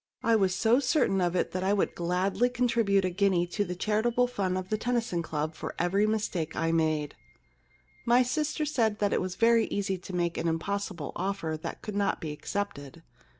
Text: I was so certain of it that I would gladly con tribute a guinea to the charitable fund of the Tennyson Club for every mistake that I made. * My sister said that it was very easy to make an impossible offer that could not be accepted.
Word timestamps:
I 0.23 0.35
was 0.35 0.55
so 0.55 0.79
certain 0.79 1.21
of 1.21 1.35
it 1.35 1.51
that 1.51 1.63
I 1.63 1.73
would 1.73 1.93
gladly 1.93 2.49
con 2.49 2.67
tribute 2.67 3.05
a 3.05 3.11
guinea 3.11 3.45
to 3.45 3.63
the 3.63 3.75
charitable 3.75 4.25
fund 4.25 4.57
of 4.57 4.69
the 4.69 4.77
Tennyson 4.79 5.21
Club 5.21 5.53
for 5.53 5.75
every 5.77 6.07
mistake 6.07 6.53
that 6.55 6.59
I 6.59 6.71
made. 6.71 7.13
* 7.61 8.05
My 8.17 8.23
sister 8.23 8.65
said 8.65 8.97
that 8.97 9.13
it 9.13 9.21
was 9.21 9.35
very 9.35 9.65
easy 9.67 9.99
to 9.99 10.15
make 10.15 10.39
an 10.39 10.47
impossible 10.47 11.11
offer 11.15 11.55
that 11.61 11.83
could 11.83 11.95
not 11.95 12.19
be 12.19 12.31
accepted. 12.31 13.03